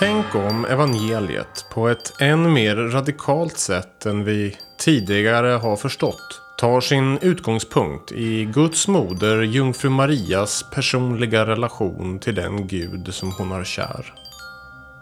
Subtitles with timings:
[0.00, 6.80] Tänk om evangeliet på ett än mer radikalt sätt än vi tidigare har förstått tar
[6.80, 13.64] sin utgångspunkt i Guds moder jungfru Marias personliga relation till den Gud som hon har
[13.64, 14.14] kär.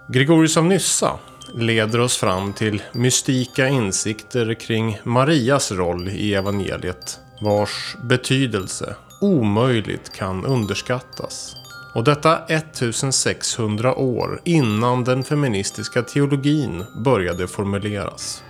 [0.09, 1.19] Gregorius av Nyssa
[1.55, 10.45] leder oss fram till mystika insikter kring Marias roll i evangeliet vars betydelse omöjligt kan
[10.45, 11.58] underskattas.
[11.93, 18.43] Och detta 1600 år innan den feministiska teologin började formuleras.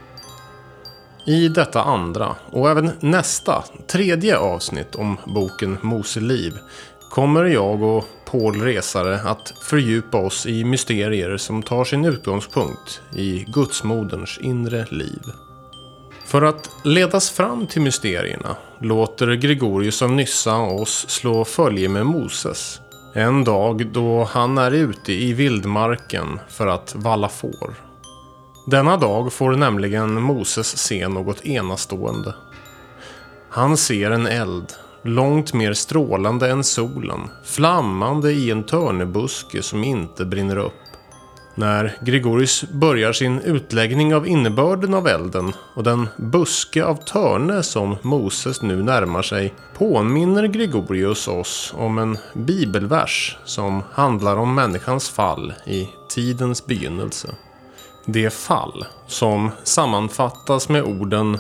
[1.26, 6.58] I detta andra och även nästa, tredje avsnitt om boken Moseliv
[7.10, 13.44] kommer jag och Paul Resare att fördjupa oss i mysterier som tar sin utgångspunkt i
[13.48, 15.22] gudsmoderns inre liv.
[16.26, 22.80] För att ledas fram till mysterierna låter Gregorius av Nyssa oss slå följe med Moses.
[23.14, 27.74] En dag då han är ute i vildmarken för att valla får.
[28.66, 32.34] Denna dag får nämligen Moses se något enastående.
[33.48, 40.24] Han ser en eld, långt mer strålande än solen, flammande i en törnebuske som inte
[40.24, 40.87] brinner upp.
[41.58, 47.96] När Gregorius börjar sin utläggning av innebörden av elden och den buske av törne som
[48.02, 55.52] Moses nu närmar sig påminner Gregorius oss om en bibelvers som handlar om människans fall
[55.66, 57.34] i tidens begynnelse.
[58.06, 61.38] Det fall som sammanfattas med orden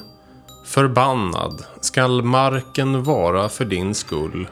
[0.64, 4.48] Förbannad skall marken vara för din skull.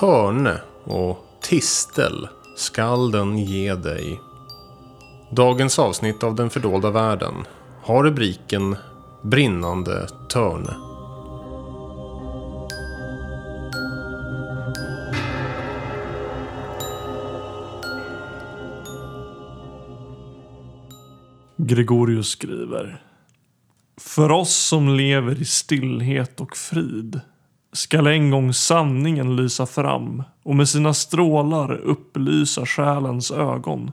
[0.00, 4.20] Törne och tistel skall den ge dig.
[5.30, 7.34] Dagens avsnitt av Den fördolda världen
[7.82, 8.76] har rubriken
[9.22, 10.76] Brinnande törne.
[21.56, 23.02] Gregorius skriver.
[24.00, 27.20] För oss som lever i stillhet och frid
[27.72, 33.90] skall en gång sanningen lysa fram och med sina strålar upplysa själens ögon.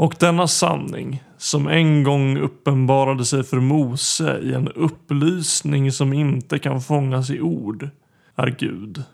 [0.00, 6.58] Och denna sanning, som en gång uppenbarade sig för Mose i en upplysning som inte
[6.58, 7.88] kan fångas i ord,
[8.34, 9.04] är Gud.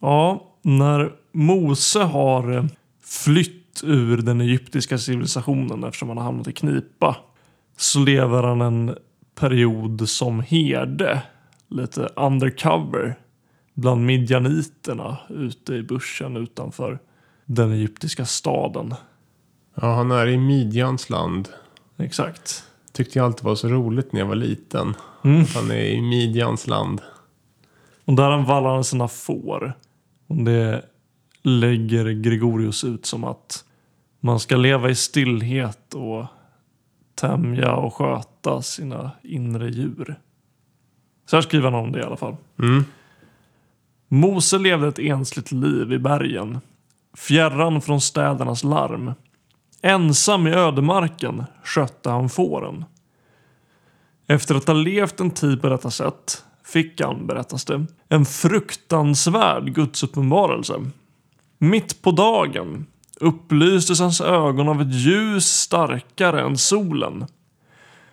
[0.00, 2.64] Ja, när Mose har eh,
[3.04, 7.16] flytt ur den egyptiska civilisationen eftersom han har hamnat i knipa
[7.76, 8.94] så lever han en
[9.34, 11.22] period som herde,
[11.68, 13.18] lite undercover
[13.74, 16.98] bland midjaniterna ute i bussen utanför
[17.48, 18.94] den egyptiska staden.
[19.74, 21.48] Ja, han är i Midjans land.
[21.96, 22.64] Exakt.
[22.92, 24.96] Tyckte jag alltid var så roligt när jag var liten.
[25.24, 25.42] Mm.
[25.42, 27.00] Att han är i Midjans land.
[28.04, 29.72] Och där han vallar han sina får.
[30.26, 30.84] Och det
[31.42, 33.64] lägger Gregorius ut som att
[34.20, 36.26] man ska leva i stillhet och
[37.14, 40.20] tämja och sköta sina inre djur.
[41.26, 42.36] Så här skriver han om det i alla fall.
[42.58, 42.84] Mm.
[44.08, 46.60] Mose levde ett ensligt liv i bergen,
[47.16, 49.12] fjärran från städernas larm.
[49.82, 52.84] Ensam i ödemarken skötte han fåren.
[54.26, 59.74] Efter att ha levt en tid på detta sätt fick han, berättas det, en fruktansvärd
[59.74, 60.74] gudsuppenbarelse.
[61.58, 62.86] Mitt på dagen
[63.20, 67.26] upplystes hans ögon av ett ljus starkare än solen.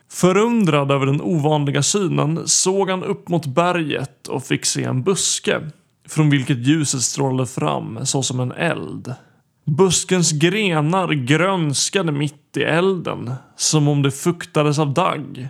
[0.09, 5.61] Förundrad över den ovanliga synen såg han upp mot berget och fick se en buske
[6.07, 9.13] från vilket ljuset strålade fram såsom en eld.
[9.65, 15.49] Buskens grenar grönskade mitt i elden som om det fuktades av dagg.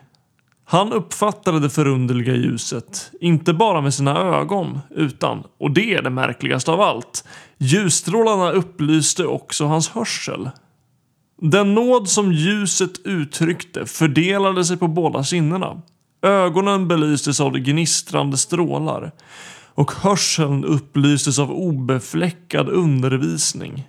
[0.67, 6.09] Han uppfattade det förunderliga ljuset, inte bara med sina ögon, utan, och det är det
[6.09, 7.23] märkligaste av allt,
[7.57, 10.49] ljusstrålarna upplyste också hans hörsel.
[11.41, 15.81] Den nåd som ljuset uttryckte fördelade sig på båda sinnena.
[16.21, 19.11] Ögonen belystes av de gnistrande strålar
[19.75, 23.87] och hörseln upplystes av obefläckad undervisning.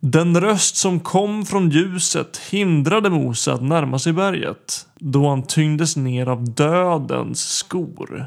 [0.00, 5.96] Den röst som kom från ljuset hindrade Mose att närma sig berget då han tyngdes
[5.96, 8.26] ner av dödens skor.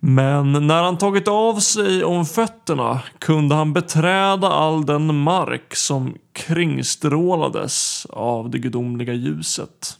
[0.00, 6.14] Men när han tagit av sig om fötterna kunde han beträda all den mark som
[6.32, 9.98] kringstrålades av det gudomliga ljuset.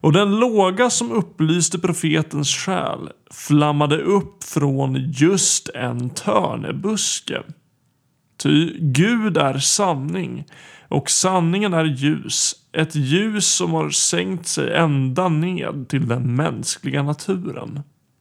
[0.00, 7.42] Och den låga som upplyste profetens själ flammade upp från just en törnebuske.
[8.38, 10.44] Ty Gud är sanning
[10.88, 12.54] och sanningen är ljus.
[12.72, 17.80] Ett ljus som har sänkt sig ända ned till den mänskliga naturen.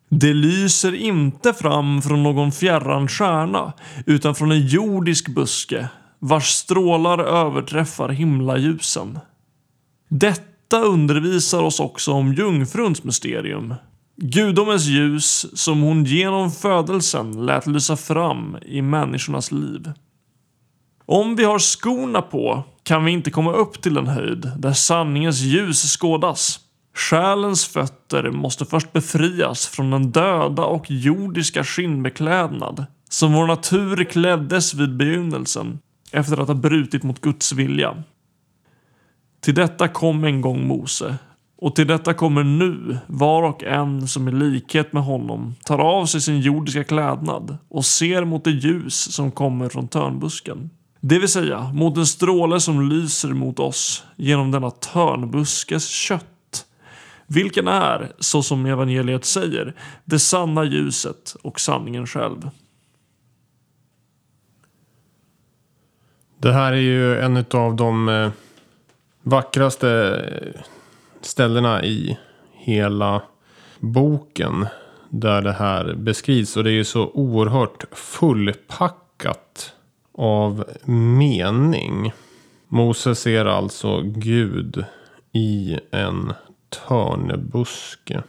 [0.09, 3.73] Det lyser inte fram från någon fjärran stjärna
[4.05, 5.89] utan från en jordisk buske
[6.19, 9.19] vars strålar överträffar himlaljusen.
[10.09, 13.73] Detta detta undervisar oss också om jungfruns mysterium.
[14.17, 19.91] Gudomens ljus som hon genom födelsen lät lysa fram i människornas liv.
[21.05, 25.41] Om vi har skorna på kan vi inte komma upp till den höjd där sanningens
[25.41, 26.59] ljus skådas.
[26.95, 34.73] Själens fötter måste först befrias från den döda och jordiska skinnbeklädnad som vår natur kläddes
[34.73, 35.79] vid begynnelsen
[36.11, 38.03] efter att ha brutit mot Guds vilja.
[39.45, 41.17] Till detta kom en gång Mose
[41.57, 46.05] och till detta kommer nu var och en som i likhet med honom tar av
[46.05, 50.69] sig sin jordiska klädnad och ser mot det ljus som kommer från törnbusken.
[50.99, 56.65] Det vill säga mot en stråle som lyser mot oss genom denna törnbuskes kött.
[57.27, 59.75] Vilken är, så som evangeliet säger,
[60.05, 62.49] det sanna ljuset och sanningen själv.
[66.41, 68.31] Det här är ju en av de eh,
[69.25, 70.21] vackraste
[71.21, 72.17] ställena i
[72.51, 73.21] hela
[73.79, 74.67] boken.
[75.09, 76.57] Där det här beskrivs.
[76.57, 79.73] Och det är ju så oerhört fullpackat
[80.13, 82.13] av mening.
[82.67, 84.85] Moses ser alltså Gud
[85.31, 86.33] i en
[86.87, 88.23] törnebuske.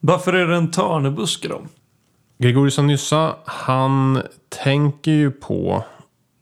[0.00, 1.62] Varför är det en törnebuske då?
[2.38, 4.22] Gregorius av Nyssa, han
[4.64, 5.84] tänker ju på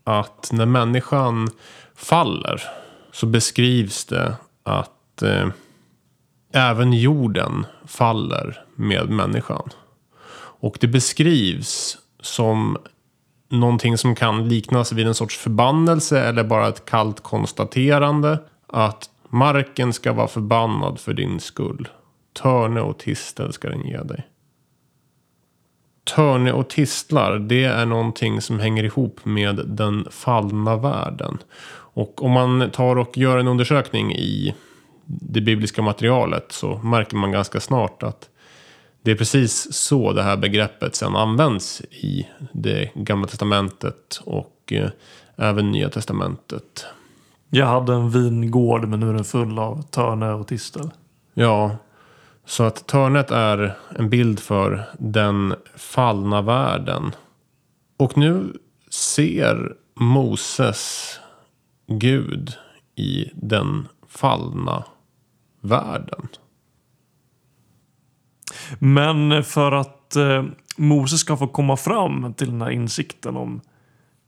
[0.05, 1.49] att när människan
[1.95, 2.63] faller
[3.17, 5.49] så beskrivs det att eh,
[6.53, 9.71] även jorden faller med människan.
[10.61, 12.77] Och det beskrivs som
[13.49, 18.39] någonting som kan liknas vid en sorts förbannelse eller bara ett kallt konstaterande.
[18.67, 21.89] Att marken ska vara förbannad för din skull.
[22.33, 24.27] Törne och tistel ska den ge dig.
[26.05, 31.39] Törne och tistlar, det är någonting som hänger ihop med den fallna världen.
[31.97, 34.55] Och om man tar och gör en undersökning i
[35.05, 38.29] det bibliska materialet så märker man ganska snart att
[39.03, 44.91] det är precis så det här begreppet sen används i det gamla testamentet och eh,
[45.37, 46.87] även nya testamentet.
[47.51, 50.91] Jag hade en vingård men nu är den full av törne och tistel.
[51.35, 51.77] Ja,
[52.45, 57.15] så att törnet är en bild för den fallna världen.
[57.97, 58.53] Och nu
[58.91, 61.15] ser Moses
[61.87, 62.53] Gud
[62.95, 64.85] i den fallna
[65.61, 66.29] världen.
[68.79, 70.45] Men för att eh,
[70.77, 73.61] Moses ska få komma fram till den här insikten om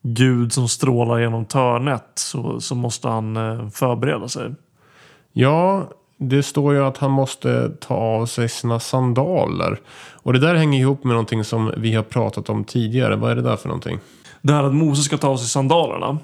[0.03, 4.55] Gud som strålar genom törnet så, så måste han eh, förbereda sig.
[5.33, 9.81] Ja, det står ju att han måste ta av sig sina sandaler.
[10.13, 13.17] Och det där hänger ihop med någonting som vi har pratat om tidigare.
[13.17, 13.99] Vad är det där för någonting?
[14.43, 16.19] Det här att Moses ska ta av sig sandalerna.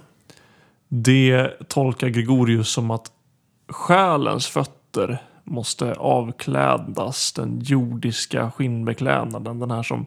[0.97, 3.13] Det tolkar Gregorius som att
[3.69, 9.59] själens fötter måste avklädas den jordiska skinnbeklädnaden.
[9.59, 10.07] Den här som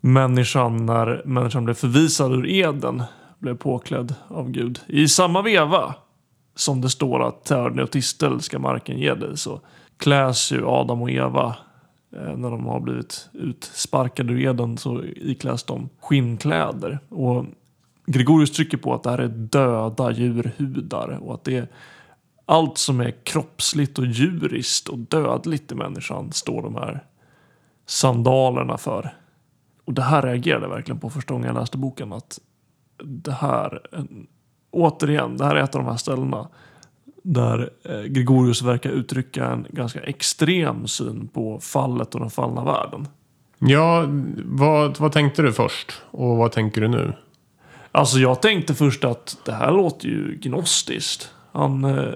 [0.00, 3.02] människan, när människan blev förvisad ur Eden,
[3.38, 4.80] blev påklädd av Gud.
[4.86, 5.94] I samma veva
[6.54, 9.60] som det står att törne och tistel ska marken ge dig så
[9.96, 11.56] kläs ju Adam och Eva
[12.16, 16.98] eh, när de har blivit utsparkade ur Eden så ikläs de skinnkläder.
[17.08, 17.44] Och
[18.06, 21.68] Gregorius trycker på att det här är döda djurhudar och att det är
[22.46, 27.04] allt som är kroppsligt och djuriskt och dödligt i människan står de här
[27.86, 29.16] sandalerna för.
[29.84, 32.12] Och det här reagerade jag verkligen på första gången jag läste boken.
[32.12, 32.40] Att
[33.04, 33.80] det här,
[34.70, 36.48] återigen, det här är ett av de här ställena
[37.22, 43.08] där eh, Gregorius verkar uttrycka en ganska extrem syn på fallet och den fallna världen.
[43.58, 44.04] Ja,
[44.44, 46.02] vad, vad tänkte du först?
[46.10, 47.12] Och vad tänker du nu?
[47.94, 51.30] Alltså jag tänkte först att det här låter ju gnostiskt.
[51.52, 52.14] Han eh,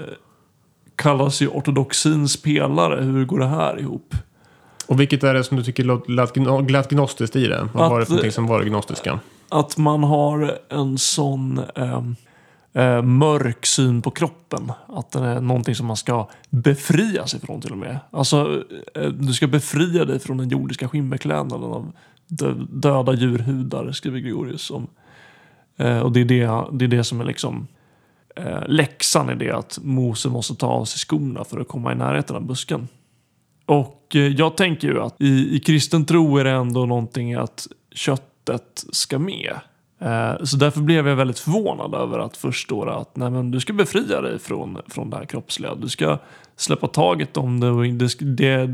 [0.97, 3.02] kallas ju ortodoxins pelare.
[3.02, 4.14] Hur går det här ihop?
[4.87, 7.68] Och vilket är det som du tycker lät, gnostiskt i det?
[7.75, 9.20] Vad Att, var det för någonting som var det gnostiska?
[9.49, 12.02] Att man har en sån eh,
[12.73, 14.73] eh, mörk syn på kroppen.
[14.87, 17.99] Att den är någonting som man ska befria sig från till och med.
[18.11, 18.62] Alltså,
[18.94, 21.92] eh, du ska befria dig från den jordiska skinnbeklädnaden av
[22.26, 24.87] dö döda djurhudar, skriver Gregorius om.
[25.78, 27.66] Eh, och det är det, det är det som är liksom
[28.37, 31.94] eh, läxan i det att Mose måste ta av sig skorna för att komma i
[31.94, 32.88] närheten av busken.
[33.66, 37.66] Och eh, jag tänker ju att i, i kristen tro är det ändå någonting att
[37.92, 39.54] köttet ska med.
[39.99, 43.73] Eh, så därför blev jag väldigt förvånad över att förstå att nej, men du ska
[43.73, 45.75] befria dig från, från det här kroppsliga.
[45.75, 46.18] Du ska
[46.56, 48.66] släppa taget om det och det, det,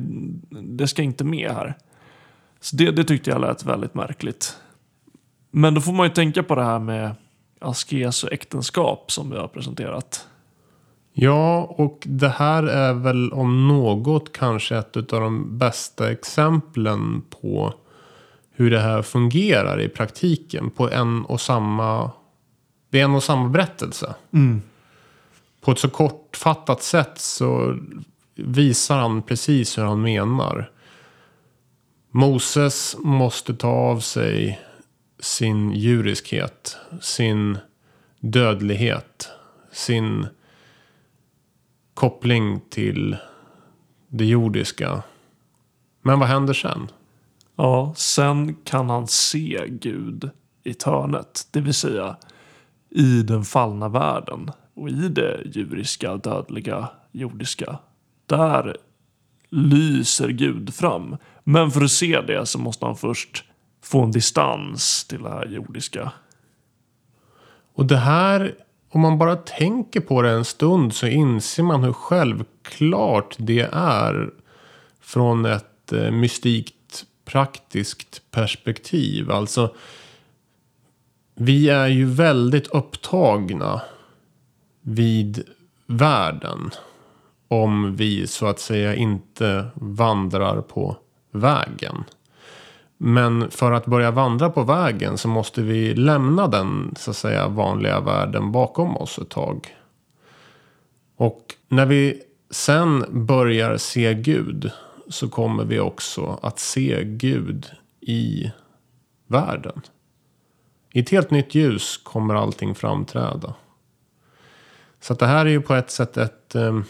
[0.51, 1.75] det ska inte med här.
[2.61, 4.57] Så det, det tyckte jag lät väldigt märkligt.
[5.57, 7.15] Men då får man ju tänka på det här med
[7.61, 10.27] askes och äktenskap som vi har presenterat.
[11.13, 17.75] Ja, och det här är väl om något kanske ett av de bästa exemplen på
[18.51, 22.11] hur det här fungerar i praktiken på en och samma,
[22.91, 24.15] vid en och samma berättelse.
[25.61, 27.79] På ett så kortfattat sätt så
[28.35, 30.71] visar han precis hur han menar.
[32.11, 34.61] Moses måste ta av sig
[35.19, 37.59] sin djuriskhet, sin
[38.21, 39.29] dödlighet,
[39.73, 40.27] sin
[41.95, 43.17] koppling till
[44.09, 45.03] det jordiska.
[46.03, 46.89] Men vad händer sen?
[47.57, 50.31] Ja, sen kan han se Gud
[50.65, 52.17] i törnet, det vill säga
[52.91, 57.79] i den fallna världen och i det djuriska, dödliga, jordiska.
[58.27, 58.77] Där
[59.51, 61.17] lyser Gud fram.
[61.45, 63.45] Men för att se det så måste han först
[63.85, 66.13] få en distans till det här jordiska.
[67.75, 68.55] Och det här,
[68.91, 74.31] om man bara tänker på det en stund så inser man hur självklart det är
[75.01, 79.31] från ett eh, mystikt praktiskt perspektiv.
[79.31, 79.75] Alltså,
[81.35, 83.83] vi är ju väldigt upptagna
[84.81, 85.45] vid
[85.87, 86.71] världen.
[87.49, 90.97] Om vi så att säga inte vandrar på
[91.31, 92.05] vägen.
[92.97, 97.49] Men för att börja vandra på vägen så måste vi lämna den så att säga
[97.49, 99.77] vanliga världen bakom oss ett tag.
[101.17, 104.71] Och när vi sen börjar se Gud
[105.09, 107.67] så kommer vi också att se Gud
[108.01, 108.53] i
[109.27, 109.81] världen.
[110.93, 113.55] I ett helt nytt ljus kommer allting framträda.
[115.01, 116.81] Så att det här är ju på ett sätt ett eh,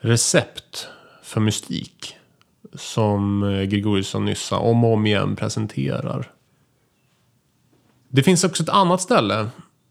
[0.00, 0.88] recept
[1.22, 2.16] för mystik.
[2.74, 6.30] Som eh, Gregoriusson nyss om och om igen presenterar.
[8.08, 9.46] Det finns också ett annat ställe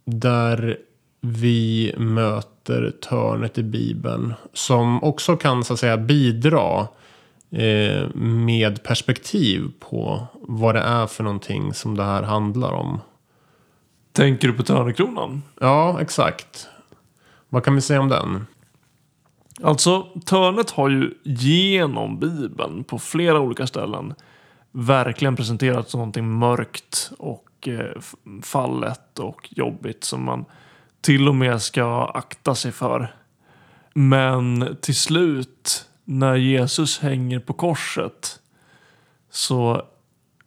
[0.05, 0.77] där
[1.21, 4.33] vi möter törnet i Bibeln.
[4.53, 6.87] Som också kan så att säga bidra
[7.51, 12.99] eh, med perspektiv på vad det är för någonting som det här handlar om.
[14.11, 15.43] Tänker du på Törnekronan?
[15.59, 16.67] Ja, exakt.
[17.49, 18.45] Vad kan vi säga om den?
[19.63, 24.13] Alltså, Törnet har ju genom Bibeln på flera olika ställen
[24.71, 28.01] verkligen presenterats som någonting mörkt och eh,
[28.43, 30.45] fallet och jobbigt som man
[31.01, 33.13] till och med ska akta sig för.
[33.93, 38.39] Men till slut, när Jesus hänger på korset,
[39.29, 39.81] så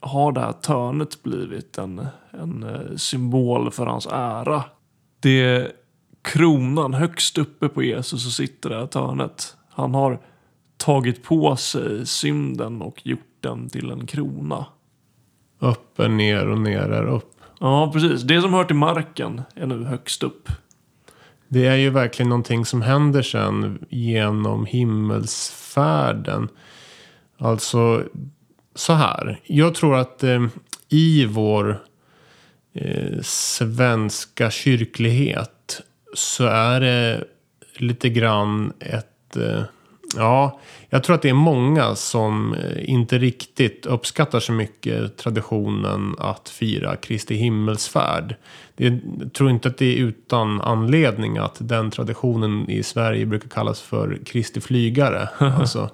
[0.00, 4.64] har det här törnet blivit en, en eh, symbol för hans ära.
[5.20, 5.72] Det
[6.24, 9.56] kronan högst uppe på Jesus och sitter det här törnet.
[9.68, 10.20] Han har
[10.76, 14.66] tagit på sig synden och gjort den till en krona.
[15.58, 17.34] Upp är ner och ner är upp.
[17.60, 18.22] Ja, precis.
[18.22, 20.48] Det som hör till marken är nu högst upp.
[21.48, 26.48] Det är ju verkligen någonting som händer sen genom himmelsfärden.
[27.38, 28.02] Alltså
[28.74, 29.40] så här.
[29.44, 30.46] Jag tror att eh,
[30.88, 31.82] i vår
[32.74, 35.53] eh, svenska kyrklighet
[36.14, 37.24] så är det
[37.76, 39.36] lite grann ett...
[39.36, 39.62] Eh,
[40.16, 46.14] ja, jag tror att det är många som eh, inte riktigt uppskattar så mycket traditionen
[46.18, 48.34] att fira Kristi himmelsfärd.
[48.76, 49.00] Jag
[49.32, 54.18] tror inte att det är utan anledning att den traditionen i Sverige brukar kallas för
[54.26, 55.28] Kristi flygare.
[55.38, 55.90] alltså,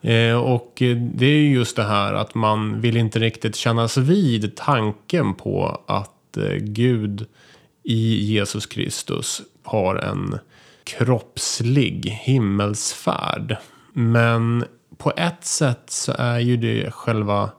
[0.00, 0.72] eh, och
[1.14, 6.08] det är just det här att man vill inte riktigt kännas vid tanken på att
[6.60, 7.26] Gud
[7.82, 10.38] i Jesus Kristus har en
[10.84, 13.56] kroppslig himmelsfärd.
[13.92, 14.64] Men
[14.96, 17.50] på ett sätt så är ju det själva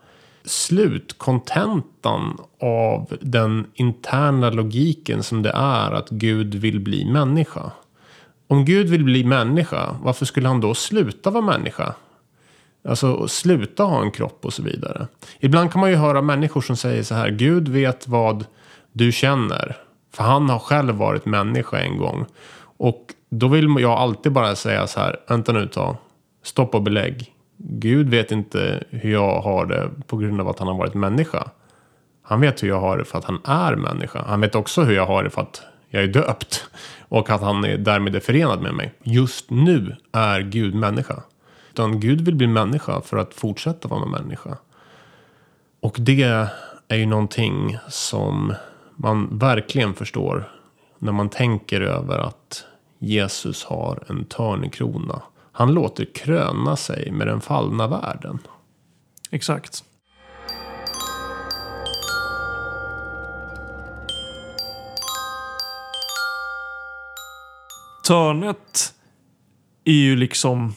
[0.43, 7.71] slutkontentan av den interna logiken som det är att Gud vill bli människa.
[8.47, 11.95] Om Gud vill bli människa, varför skulle han då sluta vara människa?
[12.87, 15.07] Alltså sluta ha en kropp och så vidare.
[15.39, 17.29] Ibland kan man ju höra människor som säger så här.
[17.29, 18.45] Gud vet vad
[18.91, 19.82] du känner.
[20.13, 22.25] För han har själv varit människa en gång.
[22.77, 25.19] Och då vill jag alltid bara säga så här.
[25.27, 25.95] Vänta nu ett tag.
[26.43, 27.33] Stopp och belägg.
[27.57, 31.49] Gud vet inte hur jag har det på grund av att han har varit människa.
[32.23, 34.23] Han vet hur jag har det för att han är människa.
[34.27, 36.65] Han vet också hur jag har det för att jag är döpt.
[36.99, 38.93] Och att han är därmed är förenad med mig.
[39.03, 41.23] Just nu är Gud människa.
[41.71, 44.57] Utan Gud vill bli människa för att fortsätta vara människa.
[45.81, 46.47] Och det
[46.87, 48.53] är ju någonting som
[48.95, 50.51] man verkligen förstår
[50.99, 52.65] när man tänker över att
[52.99, 55.21] Jesus har en törnekrona.
[55.51, 58.39] Han låter kröna sig med den fallna världen.
[59.31, 59.83] Exakt.
[68.07, 68.93] Törnet
[69.83, 70.73] är ju liksom...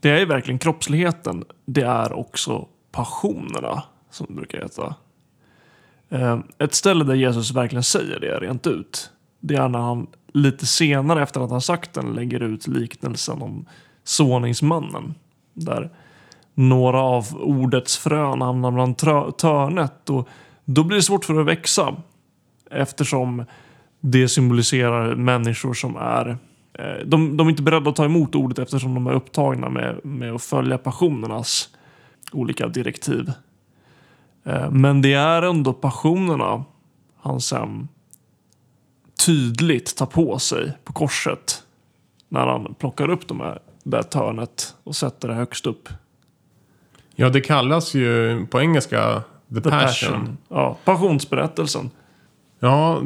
[0.00, 1.44] Det är ju verkligen kroppsligheten.
[1.64, 4.94] Det är också passionerna, som det brukar heta.
[6.10, 9.10] Eh, ett ställe där Jesus verkligen säger det rent ut.
[9.40, 13.66] Det är när han lite senare efter att han sagt den lägger ut liknelsen om
[14.04, 15.14] såningsmannen.
[15.54, 15.90] Där
[16.54, 18.98] några av ordets frön hamnar bland
[19.38, 20.10] törnet.
[20.10, 20.28] Och
[20.64, 21.96] då blir det svårt för det att växa.
[22.70, 23.44] Eftersom
[24.00, 26.38] det symboliserar människor som är
[26.72, 30.04] eh, de, de är inte beredda att ta emot ordet eftersom de är upptagna med,
[30.04, 31.68] med att följa passionernas
[32.32, 33.32] olika direktiv.
[34.48, 36.64] Eh, Men det är ändå passionerna
[37.20, 37.88] han sen
[39.26, 41.62] tydligt tar på sig på korset.
[42.28, 45.88] När han plockar upp de här, det här törnet och sätter det högst upp.
[47.14, 50.12] Ja, det kallas ju på engelska The, The Passion.
[50.12, 50.36] passion.
[50.48, 51.90] Ja, passionsberättelsen.
[52.60, 53.02] Ja,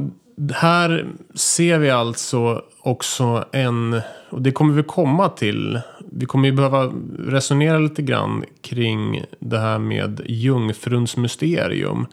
[0.55, 5.81] här ser vi alltså också en, och det kommer vi komma till.
[6.13, 12.07] Vi kommer ju behöva resonera lite grann kring det här med jungfruns mysterium.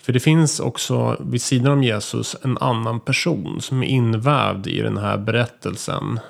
[0.00, 4.80] För det finns också vid sidan om Jesus en annan person som är invävd i
[4.80, 6.20] den här berättelsen.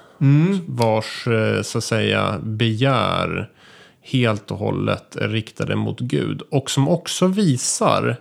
[0.66, 3.50] Vars, eh, så att säga, begär
[4.02, 6.42] helt och hållet är riktade mot Gud.
[6.50, 8.16] Och som också visar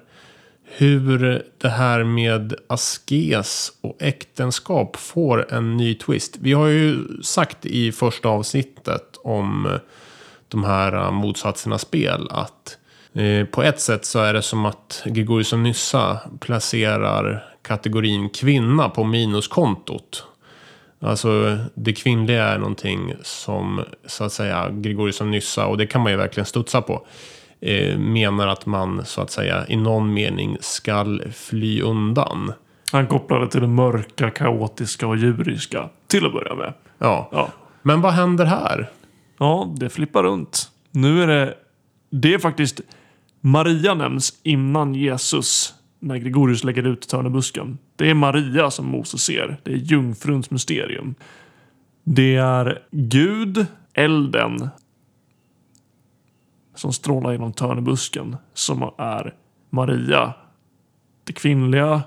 [0.77, 6.37] hur det här med askes och äktenskap får en ny twist.
[6.39, 9.79] Vi har ju sagt i första avsnittet om
[10.47, 12.77] de här äh, motsatserna spel att
[13.13, 18.89] eh, på ett sätt så är det som att Gregorius och Nyssa placerar kategorin kvinna
[18.89, 20.23] på minuskontot.
[20.99, 26.01] Alltså det kvinnliga är någonting som så att säga Gregorius och Nyssa och det kan
[26.01, 27.05] man ju verkligen studsa på.
[27.65, 32.53] Eh, menar att man så att säga i någon mening skall fly undan.
[32.91, 35.89] Han kopplar det till det mörka, kaotiska och djuriska.
[36.07, 36.73] Till att börja med.
[36.97, 37.29] Ja.
[37.31, 37.49] Ja,
[37.81, 38.89] Men vad händer här?
[39.37, 40.71] ja det flippar runt.
[40.91, 41.53] Nu är det...
[42.09, 42.81] Det är faktiskt...
[43.41, 47.77] Maria nämns innan Jesus när Gregorius lägger ut törnebusken.
[47.95, 49.57] Det är Maria som Moses ser.
[49.63, 51.15] Det är jungfruns mysterium.
[52.03, 54.69] Det är Gud, elden,
[56.75, 59.33] som strålar genom törnebusken som är
[59.69, 60.33] Maria.
[61.23, 62.01] Det kvinnliga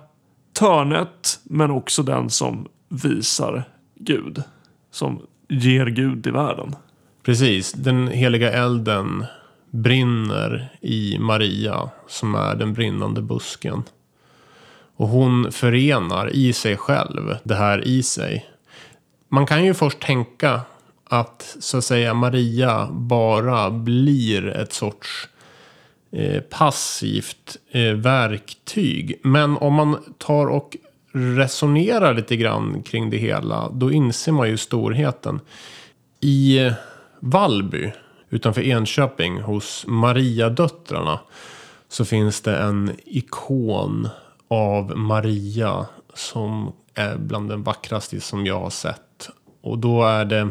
[0.52, 4.42] törnet, men också den som visar Gud.
[4.90, 6.76] Som ger Gud i världen.
[7.22, 9.24] Precis, den heliga elden
[9.70, 13.82] brinner i Maria som är den brinnande busken.
[14.96, 18.46] Och hon förenar i sig själv det här i sig.
[19.28, 20.60] Man kan ju först tänka
[21.08, 25.28] att så att säga Maria bara blir ett sorts
[26.12, 29.20] eh, passivt eh, verktyg.
[29.22, 30.76] Men om man tar och
[31.12, 35.40] resonerar lite grann kring det hela då inser man ju storheten.
[36.20, 36.70] I
[37.20, 37.92] Vallby
[38.30, 41.20] utanför Enköping hos Mariadöttrarna
[41.88, 44.08] så finns det en ikon
[44.48, 49.30] av Maria som är bland den vackraste som jag har sett.
[49.60, 50.48] Och då är det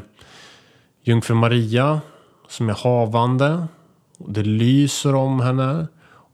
[1.07, 2.01] Jungfru Maria
[2.47, 3.67] som är havande.
[4.17, 5.87] Det lyser om henne.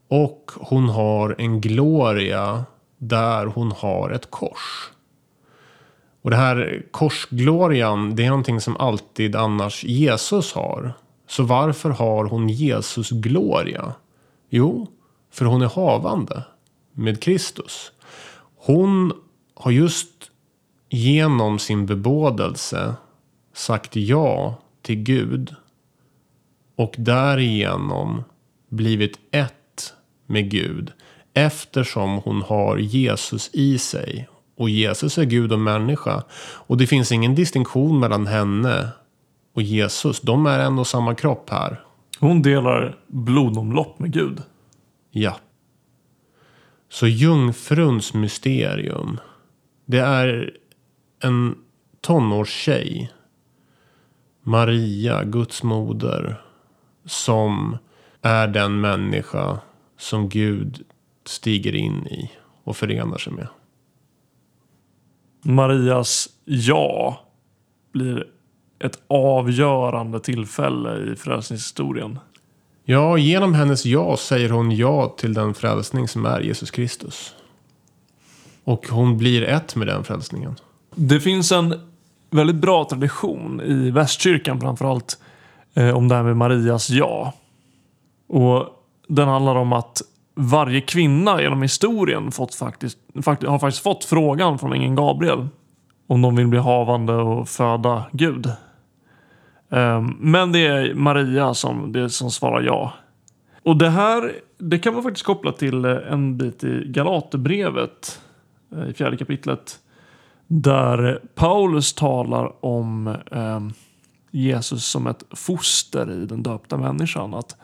[0.08, 2.64] Och hon har en gloria
[2.98, 4.90] där hon har ett kors.
[6.22, 10.92] Och det här korsglorian, det är någonting som alltid annars Jesus har.
[11.26, 13.94] Så varför har hon Jesus gloria?
[14.50, 14.86] Jo,
[15.32, 16.42] för hon är havande
[16.92, 17.92] med Kristus.
[18.56, 19.12] Hon
[19.54, 20.30] har just
[20.88, 22.94] genom sin bebådelse
[23.52, 25.54] sagt ja till Gud.
[26.76, 28.24] Och därigenom
[28.68, 29.94] blivit ett
[30.26, 30.92] med Gud.
[31.34, 34.28] Eftersom hon har Jesus i sig.
[34.56, 36.22] Och Jesus är Gud och människa.
[36.40, 38.88] Och det finns ingen distinktion mellan henne
[39.54, 40.20] och Jesus.
[40.20, 41.80] De är en och samma kropp här.
[42.20, 44.42] Hon delar blodomlopp med Gud.
[45.10, 45.36] Ja.
[46.88, 49.20] Så jungfruns mysterium.
[49.86, 50.56] Det är
[51.22, 51.54] en
[52.00, 53.12] tonårstjej.
[54.42, 56.42] Maria, Guds moder.
[57.04, 57.76] Som
[58.22, 59.58] är den människa
[59.98, 60.84] som Gud
[61.24, 62.30] stiger in i
[62.64, 63.48] och förenar sig med.
[65.42, 67.20] Marias ja
[67.92, 68.26] blir
[68.78, 72.18] ett avgörande tillfälle i frälsningshistorien.
[72.84, 77.34] Ja, genom hennes ja säger hon ja till den frälsning som är Jesus Kristus.
[78.64, 80.56] Och hon blir ett med den frälsningen.
[80.94, 81.91] Det finns en
[82.32, 85.18] väldigt bra tradition i västkyrkan framförallt
[85.74, 87.32] eh, om det här med Marias ja.
[88.28, 88.66] Och
[89.08, 90.02] den handlar om att
[90.34, 95.48] varje kvinna genom historien fått faktiskt, fakt, har faktiskt fått frågan från ängeln Gabriel
[96.06, 98.50] om de vill bli havande och föda Gud.
[99.70, 102.92] Ehm, men det är Maria som, det som svarar ja.
[103.62, 108.20] Och det här det kan man faktiskt koppla till eh, en bit i Galaterbrevet
[108.76, 109.78] eh, i fjärde kapitlet.
[110.54, 113.60] Där Paulus talar om eh,
[114.30, 117.34] Jesus som ett foster i den döpta människan.
[117.34, 117.56] Att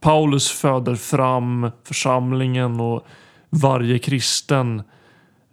[0.00, 3.06] Paulus föder fram församlingen och
[3.50, 4.82] varje kristen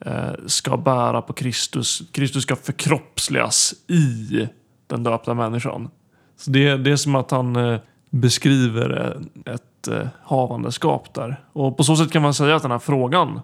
[0.06, 2.02] eh, ska bära på Kristus.
[2.12, 4.48] Kristus ska förkroppsligas i
[4.88, 5.90] den döpta människan.
[6.38, 11.42] Så det, det är som att han eh, beskriver eh, ett eh, havandeskap där.
[11.54, 13.40] Och på så sätt kan man säga att den här frågan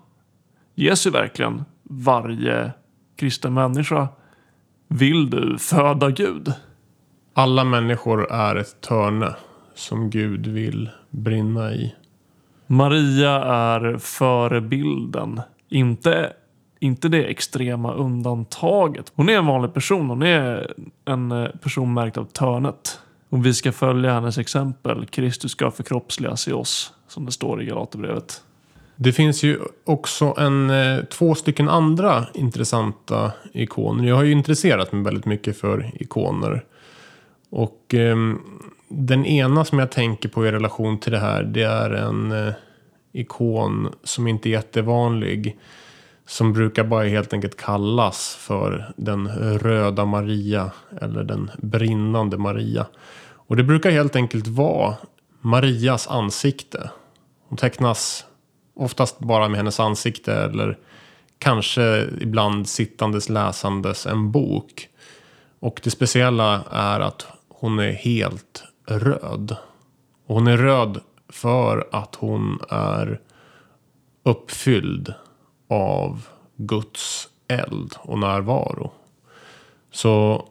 [0.75, 2.71] ges ju verkligen varje
[3.15, 4.07] kristen människa.
[4.87, 6.53] Vill du föda Gud?
[7.33, 9.35] Alla människor är ett törne
[9.75, 11.95] som Gud vill brinna i.
[12.67, 15.41] Maria är förebilden.
[15.69, 16.33] Inte,
[16.79, 19.11] inte det extrema undantaget.
[19.15, 20.09] Hon är en vanlig person.
[20.09, 20.73] Hon är
[21.05, 22.99] en eh, person märkt av törnet.
[23.29, 25.05] Och vi ska följa hennes exempel.
[25.05, 26.93] Kristus ska förkroppsligas i oss.
[27.07, 28.43] Som det står i Galaterbrevet.
[28.95, 34.07] Det finns ju också en, eh, två stycken andra intressanta ikoner.
[34.07, 36.63] Jag har ju intresserat mig väldigt mycket för ikoner.
[37.49, 38.15] Och eh,
[38.87, 41.43] den ena som jag tänker på i relation till det här.
[41.43, 42.53] Det är en eh,
[43.13, 45.57] ikon som inte är jättevanlig.
[46.27, 49.27] Som brukar bara helt enkelt kallas för den
[49.59, 50.71] röda Maria.
[51.01, 52.85] Eller den brinnande Maria.
[53.47, 54.95] Och det brukar helt enkelt vara
[55.41, 56.89] Marias ansikte.
[57.47, 58.25] Hon tecknas
[58.75, 60.77] oftast bara med hennes ansikte eller
[61.37, 64.87] kanske ibland sittandes läsandes en bok.
[65.59, 69.55] Och det speciella är att hon är helt röd.
[70.25, 73.19] Och hon är röd för att hon är
[74.23, 75.13] uppfylld
[75.69, 78.91] av Guds eld och närvaro.
[79.91, 80.47] Så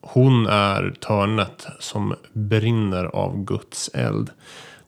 [0.00, 4.30] hon är törnet som brinner av Guds eld.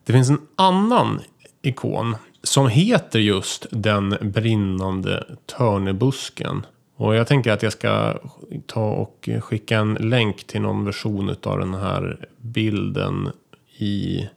[0.03, 1.21] Det finns en annan
[1.61, 5.25] ikon som heter just den brinnande
[5.57, 6.65] törnebusken.
[6.95, 8.19] Och jag tänker att jag ska
[8.65, 13.29] ta och skicka en länk till någon version av den här bilden
[13.77, 14.27] i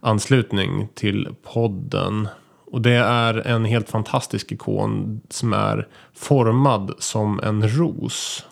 [0.00, 2.28] anslutning till podden.
[2.70, 8.46] Och det är en helt fantastisk ikon som är formad som en ros.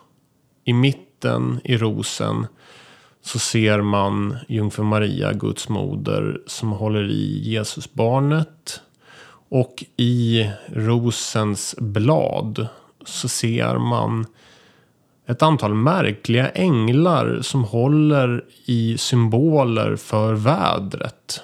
[0.64, 2.46] I mitten i rosen
[3.26, 8.80] så ser man jungfru Maria, Guds moder, som håller i Jesusbarnet.
[9.48, 12.68] Och i rosens blad
[13.04, 14.26] så ser man
[15.26, 21.40] ett antal märkliga änglar som håller i symboler för vädret.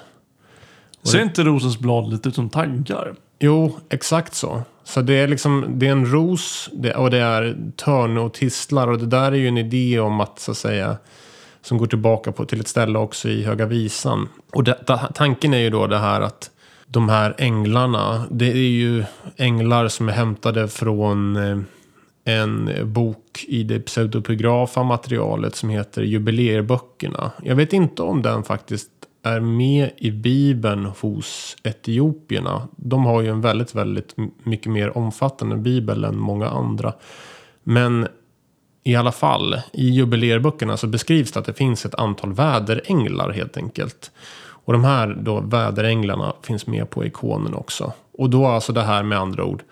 [1.03, 3.14] Ser inte rosens blad lite ut som tankar?
[3.38, 4.62] Jo, exakt så.
[4.85, 8.99] Så det är liksom, det är en ros och det är törne och tistlar och
[8.99, 10.97] det där är ju en idé om att så att säga
[11.62, 14.29] som går tillbaka på till ett ställe också i Höga Visan.
[14.53, 14.79] Och det,
[15.14, 16.51] tanken är ju då det här att
[16.87, 19.05] de här änglarna, det är ju
[19.37, 21.59] änglar som är hämtade från eh,
[22.25, 27.31] en bok i det pseudopigrafa materialet som heter Jubileerböckerna.
[27.42, 28.90] Jag vet inte om den faktiskt
[29.22, 32.68] är med i Bibeln hos etiopierna.
[32.77, 36.92] De har ju en väldigt, väldigt mycket mer omfattande bibel än många andra.
[37.62, 38.09] Men
[38.85, 43.57] i alla fall, i jubileerböckerna så beskrivs det att det finns ett antal väderänglar helt
[43.57, 44.11] enkelt.
[44.64, 47.92] Och de här då väderänglarna finns med på ikonen också.
[48.18, 49.62] Och då alltså det här med andra ord.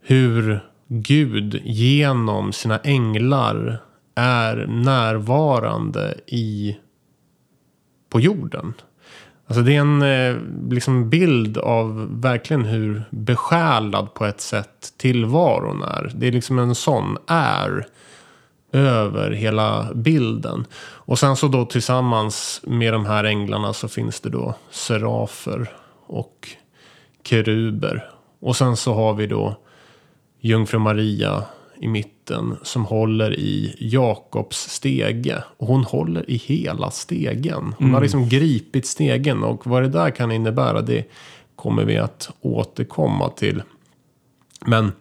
[0.00, 3.82] Hur Gud genom sina änglar
[4.14, 6.76] är närvarande i
[8.10, 8.74] på jorden.
[9.46, 10.36] Alltså det är en eh,
[10.70, 16.12] liksom bild av verkligen hur besjälad på ett sätt tillvaron är.
[16.14, 17.86] Det är liksom en sån är
[18.72, 20.66] över hela bilden.
[20.80, 25.70] Och sen så då tillsammans med de här änglarna så finns det då serafer
[26.06, 26.48] och
[27.24, 28.10] keruber.
[28.40, 29.56] Och sen så har vi då
[30.40, 31.42] jungfru Maria
[31.80, 35.42] i mitten som håller i Jakobs stege.
[35.56, 37.74] Och hon håller i hela stegen.
[37.78, 37.94] Hon mm.
[37.94, 41.04] har liksom gripit stegen och vad det där kan innebära det
[41.56, 43.62] kommer vi att återkomma till.
[44.66, 44.92] Men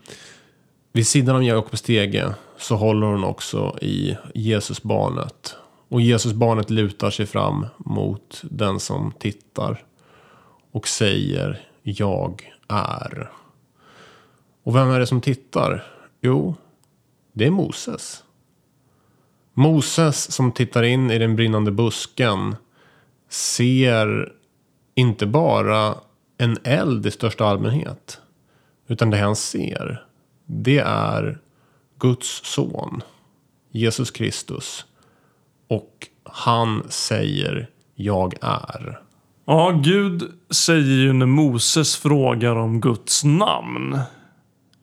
[0.93, 5.55] vid sidan av Jakobs stege så håller hon också i Jesusbarnet.
[5.89, 9.83] Och Jesusbarnet lutar sig fram mot den som tittar
[10.71, 13.31] och säger jag är.
[14.63, 15.83] Och vem är det som tittar?
[16.21, 16.55] Jo,
[17.33, 18.23] det är Moses.
[19.53, 22.55] Moses som tittar in i den brinnande busken
[23.29, 24.33] ser
[24.95, 25.95] inte bara
[26.37, 28.21] en eld i största allmänhet.
[28.87, 30.05] Utan det han ser,
[30.45, 31.39] det är
[31.99, 33.01] Guds son,
[33.71, 34.85] Jesus Kristus.
[35.67, 38.99] Och han säger jag är.
[39.45, 43.93] Ja, Gud säger ju när Moses frågar om Guds namn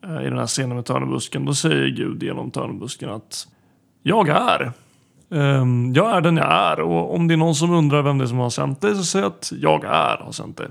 [0.03, 1.45] eh, i den här scenen med törnebusken.
[1.45, 3.47] Då säger Gud genom törnebusken att
[4.03, 4.71] jag är.
[5.31, 8.23] Ehm, jag är den jag är och om det är någon som undrar vem det
[8.23, 10.67] är som har sänt dig så säger jag att jag är har sänt dig.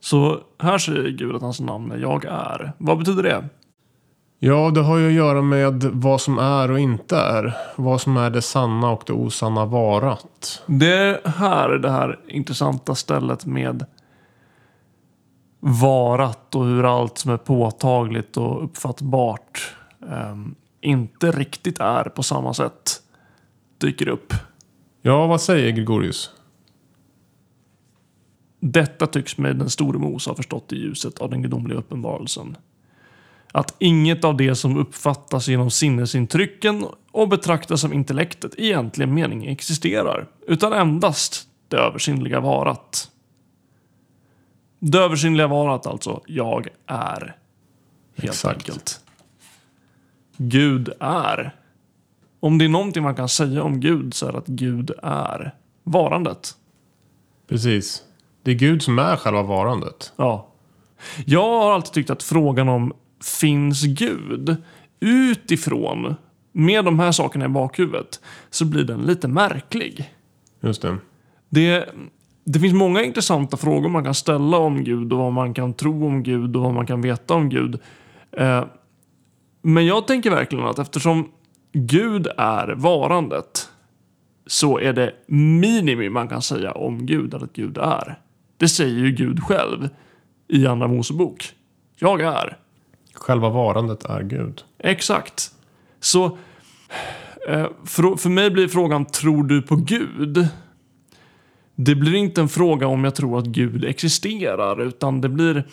[0.00, 2.72] Så här säger Gud att hans namn är jag är.
[2.78, 3.44] Vad betyder det?
[4.44, 7.56] Ja, det har ju att göra med vad som är och inte är.
[7.76, 10.62] Vad som är det sanna och det osanna varat.
[10.66, 13.86] Det är här det här intressanta stället med
[15.60, 19.74] varat och hur allt som är påtagligt och uppfattbart
[20.10, 23.02] ehm, inte riktigt är på samma sätt
[23.78, 24.34] dyker upp.
[25.02, 26.30] Ja, vad säger Gregorius?
[28.60, 32.56] Detta tycks mig den store Mose ha förstått i ljuset av den gudomliga uppenbarelsen.
[33.52, 39.46] Att inget av det som uppfattas genom sinnesintrycken och betraktas som intellektet i egentlig mening
[39.46, 43.10] existerar, utan endast det översinnliga varat.
[44.78, 47.36] Det översinnliga varat alltså, jag är.
[48.16, 48.56] Helt Exakt.
[48.56, 49.00] enkelt.
[50.36, 51.56] Gud är.
[52.40, 55.54] Om det är någonting man kan säga om Gud så är det att Gud är
[55.82, 56.54] varandet.
[57.48, 58.02] Precis.
[58.42, 60.12] Det är Gud som är själva varandet.
[60.16, 60.48] Ja.
[61.26, 62.92] Jag har alltid tyckt att frågan om
[63.24, 64.56] finns Gud
[65.00, 66.14] utifrån
[66.52, 70.14] med de här sakerna i bakhuvudet så blir den lite märklig.
[70.60, 70.96] Just det.
[71.48, 71.88] Det,
[72.44, 76.06] det finns många intressanta frågor man kan ställa om Gud och vad man kan tro
[76.06, 77.78] om Gud och vad man kan veta om Gud.
[78.32, 78.64] Eh,
[79.62, 81.30] men jag tänker verkligen att eftersom
[81.72, 83.68] Gud är varandet
[84.46, 88.18] så är det minimi man kan säga om Gud att Gud är.
[88.56, 89.88] Det säger ju Gud själv
[90.48, 91.54] i Andra Mosebok.
[91.98, 92.56] Jag är.
[93.22, 94.62] Själva varandet är Gud.
[94.78, 95.50] Exakt.
[96.00, 96.24] Så
[97.48, 100.46] eh, för, för mig blir frågan, tror du på Gud?
[101.74, 105.64] Det blir inte en fråga om jag tror att Gud existerar, utan det blir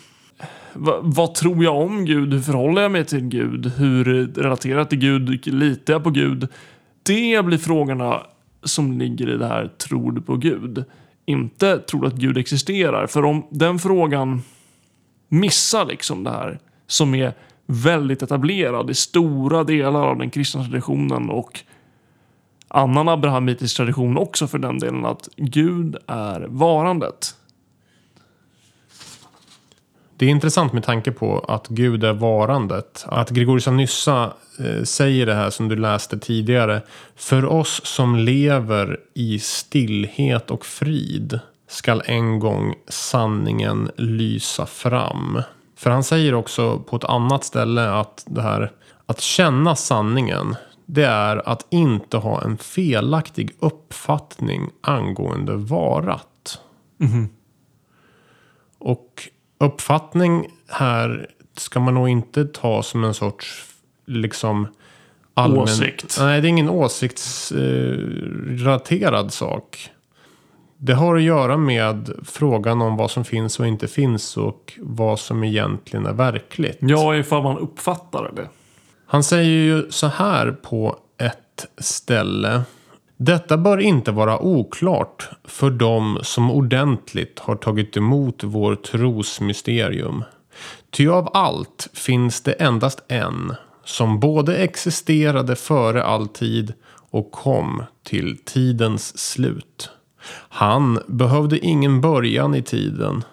[0.72, 2.32] vad, vad tror jag om Gud?
[2.32, 3.66] Hur förhåller jag mig till Gud?
[3.66, 5.46] Hur relaterar jag till Gud?
[5.46, 6.48] Litar jag på Gud?
[7.02, 8.22] Det blir frågorna
[8.62, 10.84] som ligger i det här, tror du på Gud?
[11.26, 13.06] Inte tror du att Gud existerar?
[13.06, 14.42] För om den frågan
[15.28, 16.58] missar liksom det här
[16.90, 17.32] som är
[17.66, 21.60] väldigt etablerad i stora delar av den kristna traditionen och
[22.68, 27.34] annan abrahamitisk tradition också för den delen att Gud är varandet.
[30.16, 33.04] Det är intressant med tanke på att Gud är varandet.
[33.08, 36.82] Att Gregorius av Nyssa eh, säger det här som du läste tidigare.
[37.16, 45.42] För oss som lever i stillhet och frid skall en gång sanningen lysa fram.
[45.80, 48.72] För han säger också på ett annat ställe att det här
[49.06, 56.60] att känna sanningen det är att inte ha en felaktig uppfattning angående varat.
[58.78, 59.28] Och
[59.60, 63.64] uppfattning här ska man nog inte ta som en sorts
[64.06, 64.66] liksom
[65.34, 65.62] allmän...
[65.62, 66.16] Åsikt.
[66.20, 69.90] Nej, det är ingen åsiktsrelaterad sak.
[70.82, 75.20] Det har att göra med frågan om vad som finns och inte finns och vad
[75.20, 76.78] som egentligen är verkligt.
[76.80, 78.48] Ja, ifall man uppfattar det.
[79.06, 82.62] Han säger ju så här på ett ställe.
[83.16, 90.24] Detta bör inte vara oklart för dem som ordentligt har tagit emot vår trosmysterium.
[90.90, 96.72] Ty av allt finns det endast en som både existerade före all tid
[97.10, 99.90] och kom till tidens slut.
[100.48, 103.24] Han behövde ingen början i tiden.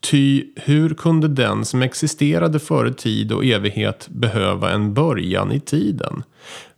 [0.00, 6.22] Ty hur kunde den som existerade före tid och evighet behöva en början i tiden?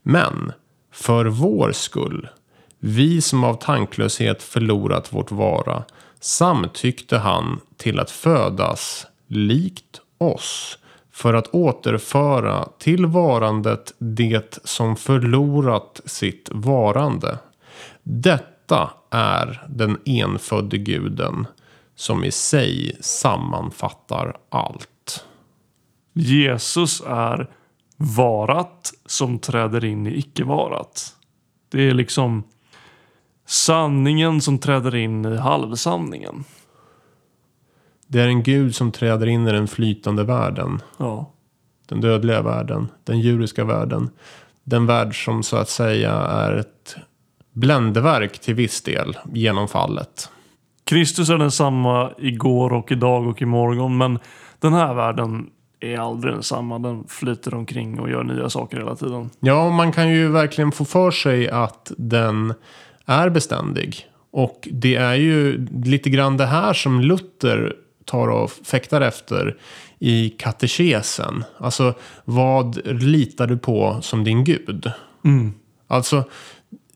[0.03, 0.53] Men
[0.93, 2.29] för vår skull,
[2.79, 5.85] vi som av tanklöshet förlorat vårt vara,
[6.21, 10.79] samtyckte han till att födas likt oss
[11.13, 17.39] för att återföra till varandet det som förlorat sitt varande.
[18.03, 21.47] Detta är den enfödde guden
[21.95, 25.25] som i sig sammanfattar allt.
[26.13, 27.51] Jesus är
[27.97, 31.17] varat som träder in i icke-varat.
[31.69, 32.43] Det är liksom
[33.47, 36.45] sanningen som träder in i halvsanningen.
[38.07, 40.83] Det är en gud som träder in i den flytande världen.
[40.97, 41.31] Ja.
[41.89, 42.89] Den dödliga världen.
[43.05, 44.11] Den djuriska världen.
[44.65, 46.97] Den värld som så att säga är ett
[47.55, 50.31] bländeverk till viss del genom fallet.
[50.85, 54.19] Kristus är densamma igår och idag och imorgon men
[54.61, 55.47] den här världen
[55.81, 56.79] är aldrig densamma.
[56.79, 59.31] Den flyter omkring och gör nya saker hela tiden.
[59.41, 62.55] Ja, man kan ju verkligen få för sig att den
[63.07, 64.07] är beständig.
[64.31, 69.57] Och det är ju lite grann det här som Luther tar och fäktar efter
[69.99, 71.45] i katekesen.
[71.59, 74.91] Alltså, vad litar du på som din gud?
[75.25, 75.55] Mm.
[75.87, 76.25] Alltså,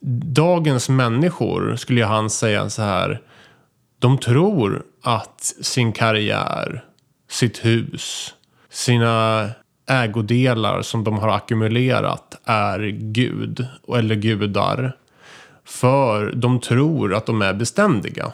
[0.01, 3.21] dagens människor skulle han säga så här.
[3.99, 6.85] De tror att sin karriär,
[7.29, 8.35] sitt hus,
[8.71, 9.49] sina
[9.89, 14.97] ägodelar som de har ackumulerat är Gud eller gudar.
[15.65, 18.33] För de tror att de är beständiga.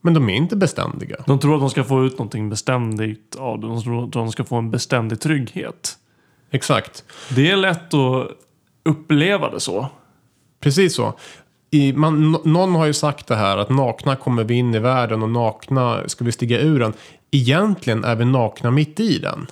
[0.00, 1.16] Men de är inte beständiga.
[1.26, 3.66] De tror att de ska få ut någonting beständigt av det.
[3.66, 5.96] De tror att de ska få en beständig trygghet.
[6.50, 7.04] Exakt.
[7.34, 8.30] Det är lätt att
[8.84, 9.88] uppleva det så.
[10.60, 11.14] Precis så.
[11.70, 15.22] I, man, någon har ju sagt det här att nakna kommer vi in i världen
[15.22, 16.92] och nakna ska vi stiga ur den.
[17.30, 19.46] Egentligen är vi nakna mitt i den.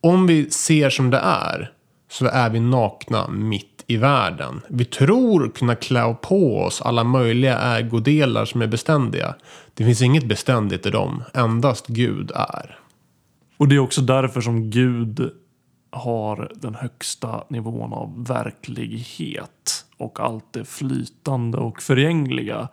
[0.00, 1.72] Om vi ser som det är
[2.10, 4.60] så är vi nakna mitt i världen.
[4.68, 9.34] Vi tror kunna klä på oss alla möjliga ägodelar som är beständiga.
[9.74, 11.22] Det finns inget beständigt i dem.
[11.34, 12.78] Endast Gud är.
[13.56, 15.30] Och det är också därför som Gud
[15.92, 19.86] har den högsta nivån av verklighet.
[19.96, 22.68] Och allt det flytande och förgängliga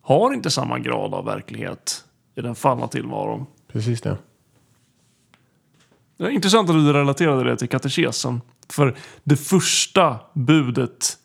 [0.00, 3.46] har inte samma grad av verklighet i den fallna tillvaron.
[3.72, 4.18] Precis det.
[6.16, 8.40] Det är intressant att du relaterade det till katekesen.
[8.68, 11.18] För det första budet,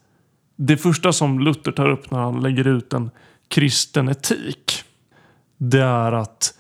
[0.56, 3.12] det första som Luther tar upp när han lägger ut en
[3.48, 4.84] kristen etik.
[5.58, 6.54] Det är att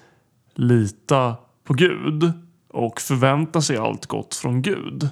[0.53, 2.44] lita på Gud
[2.75, 5.09] och förvänta sig allt gott från Gud.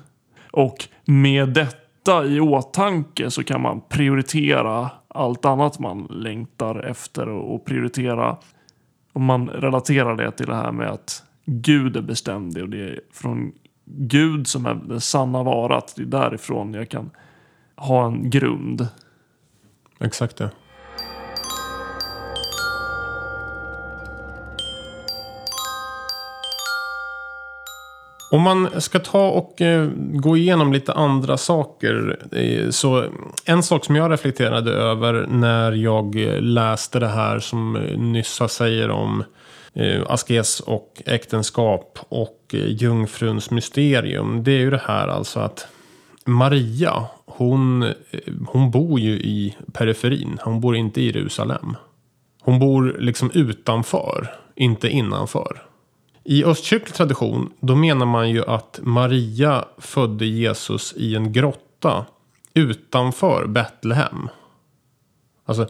[0.51, 7.65] Och med detta i åtanke så kan man prioritera allt annat man längtar efter och
[7.65, 8.37] prioritera
[9.13, 13.01] om man relaterar det till det här med att Gud är beständig och det är
[13.11, 13.51] från
[13.85, 15.93] Gud som är den sanna varat.
[15.95, 17.09] Det är därifrån jag kan
[17.75, 18.87] ha en grund.
[19.99, 20.49] Exakt det.
[28.33, 32.19] Om man ska ta och eh, gå igenom lite andra saker.
[32.31, 33.05] Eh, så
[33.45, 38.89] en sak som jag reflekterade över när jag eh, läste det här som Nyssa säger
[38.89, 39.23] om
[40.07, 44.43] askes och äktenskap och jungfruns mysterium.
[44.43, 45.67] Det är ju det här alltså att
[46.25, 47.93] Maria, hon,
[48.47, 50.39] hon bor ju i periferin.
[50.41, 51.75] Hon bor inte i Jerusalem.
[52.41, 55.72] Hon bor liksom utanför, inte innanför.
[56.23, 62.05] I östkyrklig tradition, då menar man ju att Maria födde Jesus i en grotta
[62.53, 64.29] utanför Betlehem.
[65.45, 65.67] Alltså,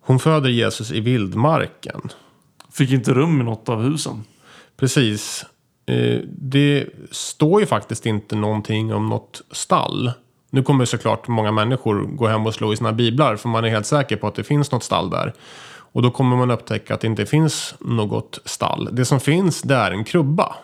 [0.00, 2.00] hon föder Jesus i vildmarken.
[2.72, 4.24] Fick inte rum i något av husen.
[4.76, 5.44] Precis.
[5.86, 10.12] Eh, det står ju faktiskt inte någonting om något stall.
[10.50, 13.68] Nu kommer såklart många människor gå hem och slå i sina biblar för man är
[13.68, 15.34] helt säker på att det finns något stall där.
[15.92, 18.88] Och då kommer man upptäcka att det inte finns något stall.
[18.92, 20.54] Det som finns det är en krubba.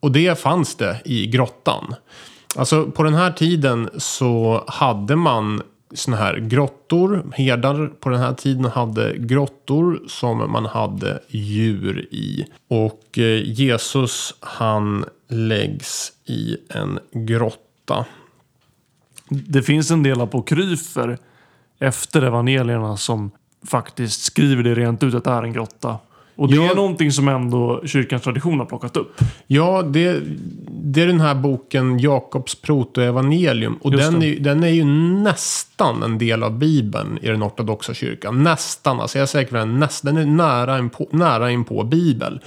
[0.00, 1.94] Och det fanns det i grottan.
[2.56, 5.62] Alltså på den här tiden så hade man
[5.94, 7.26] såna här grottor.
[7.32, 12.46] Herdar på den här tiden hade grottor som man hade djur i.
[12.68, 18.04] Och eh, Jesus han läggs i en grotta.
[19.28, 21.18] Det finns en del apokryfer
[21.78, 23.30] efter evangelierna som
[23.70, 25.98] faktiskt skriver det rent ut att det är en grotta.
[26.36, 26.70] Och det Ja.
[26.70, 29.20] är någonting som ändå kyrkans tradition har plockat upp.
[29.46, 30.20] Ja, det,
[30.68, 33.74] det är den här boken Jakobs protoevangelium.
[33.82, 38.42] Och den är, den är ju nästan en del av Bibeln i den ortodoxa kyrkan.
[38.42, 39.78] Nästan, alltså jag är säker på den.
[39.80, 42.40] Näst, den är nära in på, nära in på Bibel.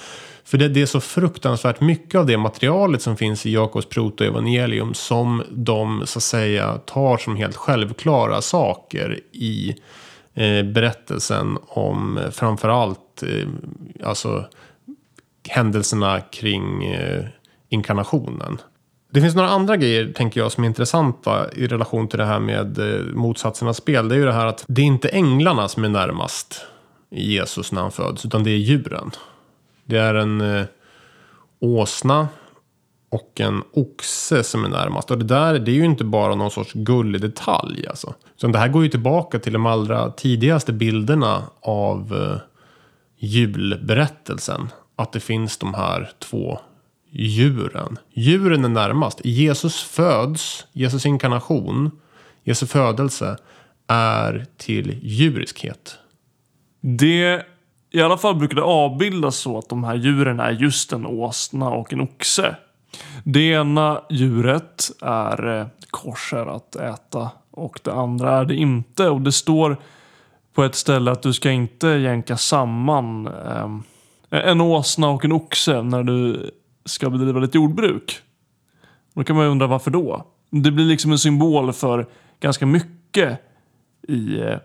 [0.43, 4.93] För det, det är så fruktansvärt mycket av det materialet som finns i Jakobs protoevangelium
[4.93, 9.75] som de så att säga tar som helt självklara saker i
[10.37, 13.47] Eh, berättelsen om eh, framförallt eh,
[14.03, 14.45] alltså
[15.49, 16.95] händelserna kring
[17.69, 18.57] inkarnationen.
[19.11, 22.39] Det finns några andra grejer, tänker jag, som är intressanta i relation till det här
[22.39, 22.79] med
[23.13, 24.09] motsatsernas spel.
[24.09, 26.65] Det är ju det här att det är inte änglarna som är närmast
[27.09, 29.11] Jesus när han föds, utan det är djuren.
[29.85, 30.65] Det är en eh,
[31.59, 32.27] åsna
[33.09, 35.11] och en oxe som är närmast.
[35.11, 37.87] Och det där det är ju inte bara någon sorts gullig detalj.
[37.87, 38.13] Alltså.
[38.35, 42.39] Så det här går ju tillbaka till de allra tidigaste bilderna av eh,
[43.17, 44.69] julberättelsen.
[44.95, 46.59] Att det finns de här två
[47.11, 47.97] djuren.
[48.13, 49.25] Djuren är närmast.
[49.25, 51.91] Jesus föds, Jesus inkarnation,
[52.43, 53.37] Jesu födelse
[53.87, 55.97] är till djuriskhet.
[56.81, 57.45] Det
[57.91, 61.69] i alla fall brukar det avbildas så att de här djuren är just en åsna
[61.69, 62.55] och en oxe.
[63.23, 69.09] Det ena djuret är eh, korser att äta och det andra är det inte.
[69.09, 69.77] Och det står
[70.53, 73.69] på ett ställe att du ska inte jänka samman eh,
[74.29, 76.51] en åsna och en oxe när du
[76.85, 78.19] ska bedriva ditt jordbruk.
[79.13, 80.25] Då kan man ju undra varför då?
[80.49, 82.07] Det blir liksom en symbol för
[82.39, 83.41] ganska mycket
[84.07, 84.57] i eh,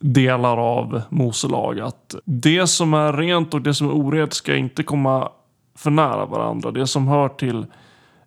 [0.00, 1.80] delar av moselag.
[1.80, 5.30] Att det som är rent och det som är orent ska inte komma
[5.78, 6.70] för nära varandra.
[6.70, 7.66] Det som hör till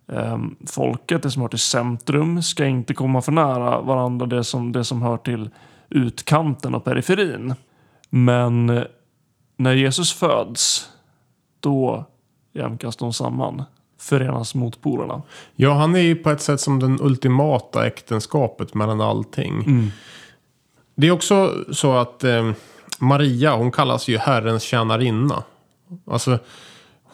[0.08, 4.26] eh, folket, det som hör till centrum ska inte komma för nära varandra.
[4.26, 5.50] Det som, det som hör till
[5.88, 7.54] utkanten och periferin.
[8.10, 8.82] Men eh,
[9.56, 10.88] när Jesus föds,
[11.60, 12.04] då
[12.52, 13.62] jämkas de samman.
[13.98, 15.22] Förenas motpolerna.
[15.56, 19.64] Ja, han är ju på ett sätt som den ultimata äktenskapet mellan allting.
[20.94, 22.52] Det är också så att eh,
[22.98, 25.42] Maria, hon kallas ju Herrens tjänarinna.
[26.06, 26.38] Alltså,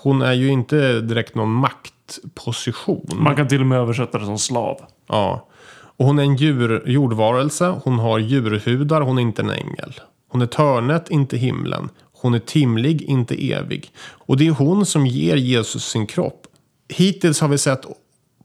[0.00, 3.06] hon är ju inte direkt någon maktposition.
[3.16, 4.80] Man kan till och med översätta det som slav.
[5.06, 5.48] Ja.
[5.70, 10.00] Och hon är en djur, jordvarelse, hon har djurhudar, hon är inte en ängel.
[10.28, 11.88] Hon är törnet, inte himlen.
[12.12, 13.92] Hon är timlig, inte evig.
[14.10, 16.46] Och det är hon som ger Jesus sin kropp.
[16.88, 17.84] Hittills har vi sett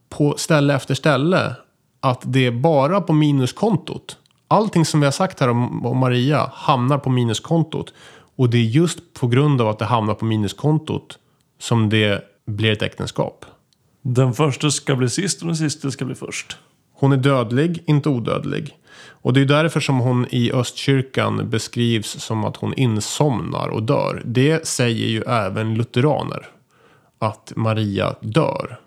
[0.09, 1.55] på ställe efter ställe
[1.99, 4.17] att det är bara på minuskontot.
[4.47, 7.93] Allting som vi har sagt här om, om Maria hamnar på minuskontot.
[8.35, 11.19] Och det är just på grund av att det hamnar på minuskontot
[11.63, 13.45] som det blir ett äktenskap.
[14.01, 16.57] Den första ska bli sist och den sista ska bli först.
[16.93, 18.77] Hon är dödlig, inte odödlig.
[19.05, 24.21] Och det är därför som hon i östkyrkan beskrivs som att hon insomnar och dör.
[24.25, 26.47] Det säger ju även lutheraner.
[27.19, 28.79] Att Maria dör.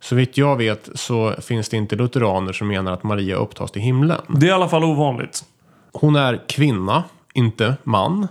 [0.00, 3.82] Så vitt jag vet så finns det inte lutheraner som menar att Maria upptas till
[3.82, 4.20] himlen.
[4.28, 5.44] Det är i alla fall ovanligt.
[5.92, 7.04] Hon är kvinna,
[7.34, 8.28] inte man.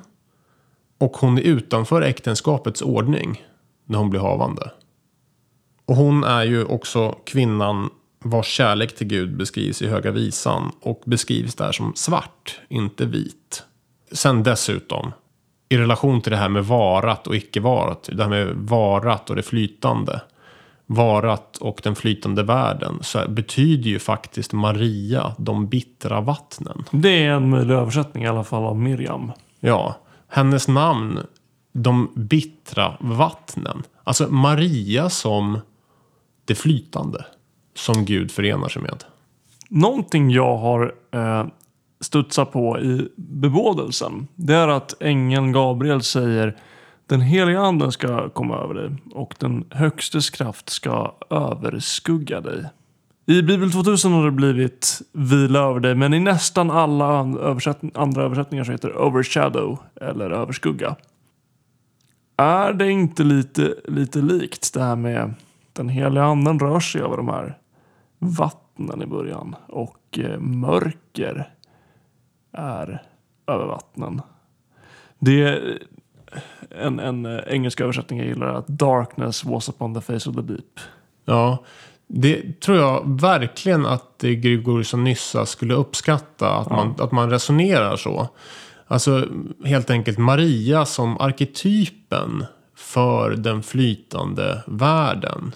[0.98, 3.42] Och hon är utanför äktenskapets ordning
[3.86, 4.72] när hon blir havande.
[5.86, 7.90] Och hon är ju också kvinnan
[8.24, 13.64] vars kärlek till Gud beskrivs i Höga Visan och beskrivs där som svart, inte vit.
[14.12, 15.12] Sen dessutom,
[15.70, 19.36] i relation till det här med varat och icke varat, det här med varat och
[19.36, 20.22] det flytande,
[20.86, 26.84] varat och den flytande världen, så betyder ju faktiskt Maria de bittra vattnen.
[26.92, 29.32] Det är en möjlig översättning i alla fall av Miriam.
[29.60, 29.96] Ja,
[30.28, 31.20] hennes namn,
[31.78, 33.84] de bittra vattnen.
[34.04, 35.60] Alltså Maria som
[36.46, 37.26] det flytande
[37.74, 39.04] som Gud förenar sig med.
[39.70, 41.46] Någonting jag har eh,
[42.00, 44.28] studsat på i bebådelsen.
[44.36, 46.58] Det är att ängeln Gabriel säger
[47.08, 52.66] den heliga anden ska komma över dig och den högstes kraft ska överskugga dig.
[53.26, 57.06] I Bibel 2000 har det blivit vila över dig men i nästan alla
[57.40, 60.96] översätt andra översättningar så heter det overshadow eller överskugga.
[62.38, 65.34] Är det inte lite, lite likt det här med
[65.74, 67.58] den heliga anden rör sig över de här
[68.20, 71.50] vattnen i början och eh, mörker
[72.52, 73.04] är
[73.48, 74.22] över vattnen.
[75.20, 75.80] Det är
[76.70, 80.42] en, en eh, engelsk översättning jag gillar att darkness was upon the face of the
[80.42, 80.80] deep.
[81.26, 81.64] Ja,
[82.08, 86.56] det tror jag verkligen att Gregorius och Nyssa skulle uppskatta.
[86.56, 88.30] Att, man, att man resonerar så.
[88.88, 89.28] Alltså
[89.66, 95.56] helt enkelt Maria som arketypen för den flytande världen.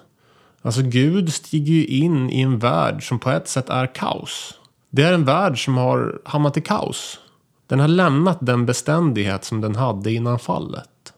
[0.62, 4.60] Alltså Gud stiger ju in i en värld som på ett sätt är kaos.
[4.90, 7.20] Det är en värld som har hamnat i kaos.
[7.68, 11.14] Den har lämnat den beständighet som den hade innan fallet.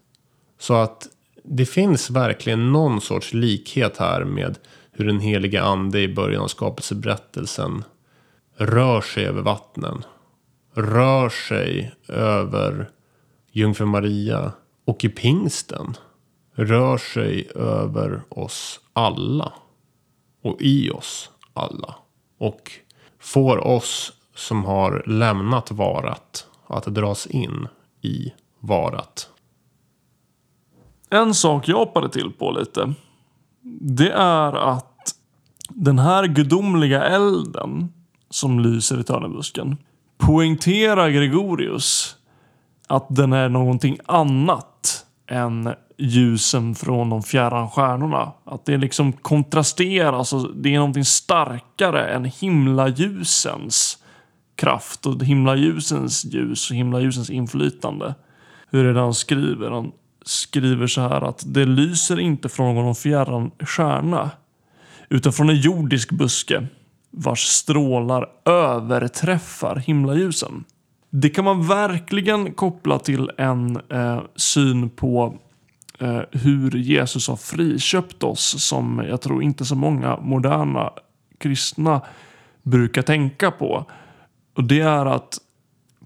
[0.60, 1.08] Så att
[1.44, 4.58] det finns verkligen någon sorts likhet här med
[4.92, 7.84] hur den heliga ande i början av skapelseberättelsen
[8.58, 10.04] rör sig över vattnen.
[10.74, 12.90] Rör sig över
[13.52, 14.52] jungfru Maria
[14.86, 15.96] och i pingsten
[16.54, 19.54] rör sig över oss alla.
[20.44, 21.96] Och i oss alla.
[22.38, 22.72] Och
[23.20, 27.68] får oss som har lämnat varat att dras in
[28.02, 29.30] i varat.
[31.10, 32.94] En sak jag hoppade till på lite.
[33.82, 35.16] Det är att
[35.70, 37.94] den här gudomliga elden
[38.30, 39.78] som lyser i törnebusken
[40.22, 42.16] poängterar Gregorius
[42.88, 48.32] att den är någonting annat än ljusen från de fjärran stjärnorna.
[48.46, 53.98] Att det liksom kontrasterar, alltså det är någonting starkare än himlaljusens
[54.56, 58.16] kraft och himlaljusens ljus och himlaljusens inflytande.
[58.70, 59.72] Hur är det han skriver?
[59.72, 59.92] Han
[60.26, 64.30] skriver så här att det lyser inte från någon fjärran stjärna
[65.10, 66.68] utan från en jordisk buske
[67.12, 70.64] vars strålar överträffar himlaljusen.
[71.10, 75.36] Det kan man verkligen koppla till en eh, syn på
[76.00, 80.94] eh, hur Jesus har friköpt oss som jag tror inte så många moderna
[81.38, 82.02] kristna
[82.64, 83.86] brukar tänka på.
[84.56, 85.38] Och det är att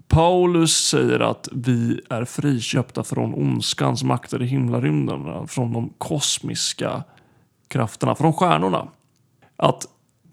[0.08, 7.04] Paulus säger att vi är friköpta från ondskans makter i himlarymden, från de kosmiska
[7.68, 8.88] krafterna, från stjärnorna.
[9.56, 9.86] Att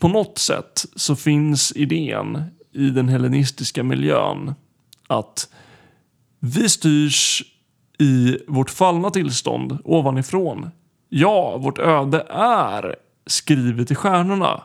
[0.03, 4.55] på något sätt så finns idén i den hellenistiska miljön
[5.07, 5.49] att
[6.39, 7.43] vi styrs
[7.99, 10.69] i vårt fallna tillstånd ovanifrån.
[11.09, 12.95] Ja, vårt öde är
[13.25, 14.63] skrivet i stjärnorna.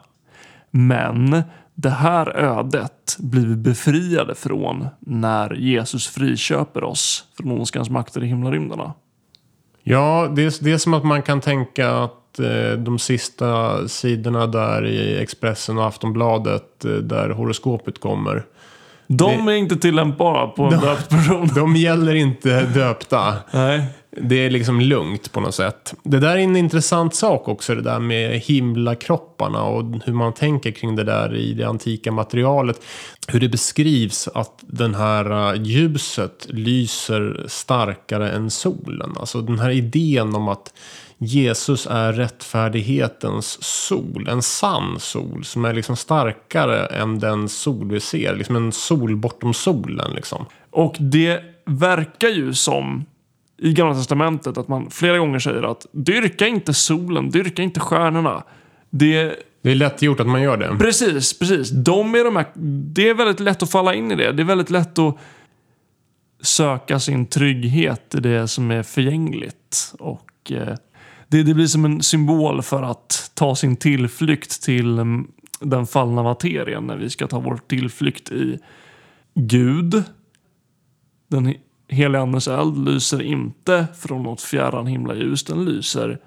[0.70, 1.43] Men
[1.74, 8.26] det här ödet blir vi befriade från när Jesus friköper oss från ondskans makter i
[8.26, 8.95] himlarymderna.
[9.82, 14.47] Ja, det är, det är som att man kan tänka att eh, de sista sidorna
[14.47, 18.45] där i Expressen och Aftonbladet eh, där horoskopet kommer.
[19.07, 21.49] De Det- är inte tillämpbara på en De- döpt person.
[21.55, 23.35] De gäller inte döpta.
[23.53, 23.83] Nej.
[24.20, 25.95] Det är liksom lugnt på något sätt.
[26.03, 30.70] Det där är en intressant sak också, det där med himlakropparna och hur man tänker
[30.70, 32.81] kring det där i det antika materialet.
[33.29, 39.12] Hur det beskrivs att den här eh, ljuset lyser starkare än solen.
[39.20, 40.72] Alltså den här idén om att
[41.19, 48.01] Jesus är rättfärdighetens sol, en sann sol som är liksom starkare än den sol vi
[48.01, 48.37] ser.
[48.37, 50.45] Liksom en sol bortom solen liksom.
[50.71, 53.05] Och det verkar ju som
[53.59, 58.43] i Gamla Testamentet att man flera gånger säger att dyrka inte solen, dyrka inte stjärnorna.
[58.91, 60.77] Det, Det är lätt gjort att man gör det.
[60.79, 61.71] precis, precis.
[61.71, 62.47] De är de här,
[62.95, 64.33] det är väldigt lätt att falla in i det.
[64.33, 65.16] Det är väldigt lätt att
[66.43, 69.95] söka sin trygghet i det som är förgängligt.
[69.99, 70.75] Och eh,
[71.29, 75.26] det, det blir som en symbol för att ta sin tillflykt till mm,
[75.61, 78.59] den fallna materien när vi ska ta vår tillflykt i
[79.35, 80.03] Gud.
[81.29, 81.59] Den he-
[81.89, 85.45] heliga andens eld lyser inte från något fjärran himlaljus.
[85.45, 86.18] Den lyser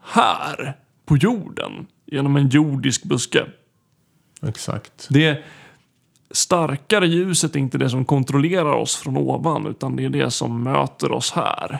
[0.00, 0.76] här
[1.06, 3.46] på jorden genom en jordisk buske.
[4.42, 5.06] Exakt.
[5.10, 5.44] Det
[6.30, 10.62] starkare ljuset är inte det som kontrollerar oss från ovan utan det är det som
[10.62, 11.78] möter oss här.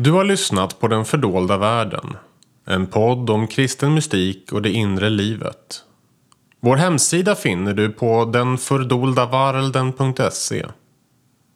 [0.00, 2.16] Du har lyssnat på Den fördolda världen.
[2.66, 5.82] En podd om kristen mystik och det inre livet.
[6.60, 10.66] Vår hemsida finner du på denfördoldavarelden.se.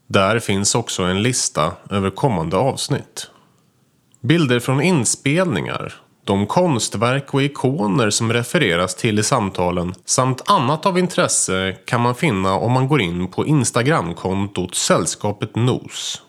[0.09, 3.30] Där finns också en lista över kommande avsnitt.
[4.20, 10.99] Bilder från inspelningar, de konstverk och ikoner som refereras till i samtalen samt annat av
[10.99, 16.22] intresse kan man finna om man går in på Instagramkontot Sällskapet Nos.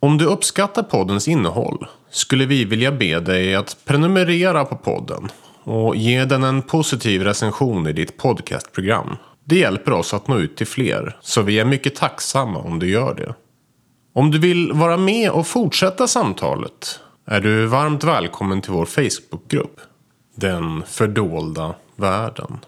[0.00, 5.28] Om du uppskattar poddens innehåll skulle vi vilja be dig att prenumerera på podden
[5.64, 9.16] och ge den en positiv recension i ditt podcastprogram.
[9.44, 12.90] Det hjälper oss att nå ut till fler, så vi är mycket tacksamma om du
[12.90, 13.34] gör det.
[14.12, 19.80] Om du vill vara med och fortsätta samtalet är du varmt välkommen till vår Facebookgrupp.
[20.34, 22.58] Den fördolda världen.